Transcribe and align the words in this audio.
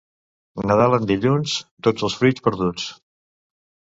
Nadal 0.69 0.95
en 0.97 1.03
dilluns, 1.11 1.53
tots 1.87 2.07
els 2.09 2.17
fruits 2.21 2.45
perduts. 2.47 2.87